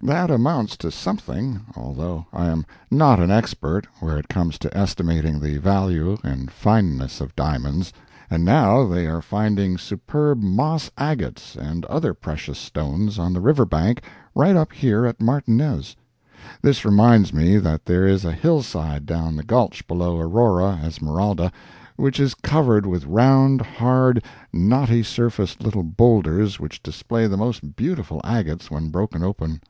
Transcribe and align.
That 0.00 0.30
amounts 0.30 0.76
to 0.78 0.92
something 0.92 1.60
although 1.74 2.24
I 2.32 2.46
am 2.46 2.64
not 2.88 3.18
an 3.18 3.32
expert 3.32 3.84
where 3.98 4.16
it 4.16 4.28
comes 4.28 4.56
to 4.60 4.74
estimating 4.74 5.40
the 5.40 5.56
value 5.58 6.16
and 6.22 6.52
fineness 6.52 7.20
of 7.20 7.34
diamonds. 7.34 7.92
And 8.30 8.44
now 8.44 8.86
they 8.86 9.08
are 9.08 9.20
finding 9.20 9.76
superb 9.76 10.40
moss 10.40 10.88
agates 10.96 11.56
and 11.56 11.84
other 11.86 12.14
precious 12.14 12.60
stones 12.60 13.18
on 13.18 13.32
the 13.32 13.40
river 13.40 13.64
bank 13.66 14.02
right 14.36 14.54
up 14.54 14.72
here 14.72 15.04
at 15.04 15.20
Martinez. 15.20 15.96
This 16.62 16.84
reminds 16.84 17.32
me 17.32 17.58
that 17.58 17.84
there 17.84 18.06
is 18.06 18.24
a 18.24 18.30
hill 18.30 18.62
side 18.62 19.04
down 19.04 19.34
the 19.34 19.42
gulch 19.42 19.84
below 19.88 20.16
Aurora, 20.16 20.78
Esmeralda, 20.80 21.50
which 21.96 22.20
is 22.20 22.34
covered 22.36 22.86
with 22.86 23.04
round, 23.04 23.60
hard, 23.60 24.22
knotty 24.52 25.02
surfaced 25.02 25.60
little 25.60 25.82
boulders 25.82 26.60
which 26.60 26.84
display 26.84 27.26
the 27.26 27.36
most 27.36 27.74
beautiful 27.74 28.20
agates 28.22 28.70
when 28.70 28.90
broken 28.90 29.24
open. 29.24 29.60